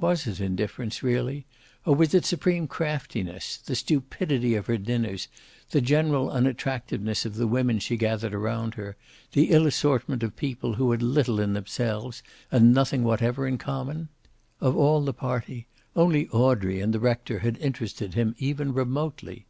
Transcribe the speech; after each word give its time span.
Was 0.00 0.26
it 0.26 0.40
indifference, 0.40 1.00
really, 1.00 1.46
or 1.86 1.94
was 1.94 2.12
it 2.12 2.24
supreme 2.26 2.66
craftiness, 2.66 3.56
the 3.56 3.76
stupidity 3.76 4.56
of 4.56 4.66
her 4.66 4.76
dinners, 4.76 5.28
the 5.70 5.80
general 5.80 6.28
unattractiveness 6.28 7.24
of 7.24 7.36
the 7.36 7.46
women 7.46 7.78
she 7.78 7.96
gathered 7.96 8.34
around 8.34 8.74
her, 8.74 8.96
the 9.30 9.52
ill 9.52 9.68
assortment 9.68 10.24
of 10.24 10.34
people 10.34 10.74
who 10.74 10.90
had 10.90 11.04
little 11.04 11.38
in 11.38 11.52
themselves 11.52 12.20
and 12.50 12.74
nothing 12.74 13.04
whatever 13.04 13.46
in 13.46 13.58
common? 13.58 14.08
Of 14.60 14.76
all 14.76 15.02
the 15.04 15.14
party, 15.14 15.68
only 15.94 16.26
Audrey 16.30 16.80
and 16.80 16.92
the 16.92 16.98
rector 16.98 17.38
had 17.38 17.56
interested 17.58 18.14
him 18.14 18.34
even 18.38 18.74
remotely. 18.74 19.46